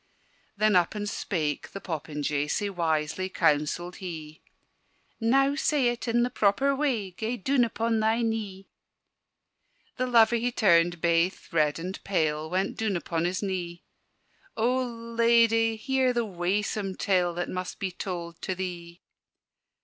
Then 0.57 0.75
up 0.75 0.95
and 0.95 1.07
spake 1.07 1.73
the 1.73 1.79
popinjay, 1.79 2.47
Sae 2.49 2.71
wisely 2.71 3.29
counselled 3.29 3.97
he. 3.97 4.41
"Now 5.19 5.53
say 5.53 5.89
it 5.89 6.07
in 6.07 6.23
the 6.23 6.31
proper 6.31 6.75
way: 6.75 7.11
Gae 7.11 7.35
doon 7.37 7.63
upon 7.63 7.99
thy 7.99 8.23
knee!" 8.23 8.67
The 9.97 10.07
lover 10.07 10.37
he 10.37 10.51
turned 10.51 11.01
baith 11.01 11.53
red 11.53 11.77
and 11.77 12.03
pale, 12.03 12.49
Went 12.49 12.77
doon 12.77 12.95
upon 12.97 13.25
his 13.25 13.43
knee: 13.43 13.83
"O 14.57 14.75
Ladye, 14.83 15.75
hear 15.75 16.13
the 16.13 16.25
waesome 16.25 16.95
tale 16.95 17.35
That 17.35 17.49
must 17.49 17.77
be 17.77 17.91
told 17.91 18.41
to 18.41 18.55
thee! 18.55 19.01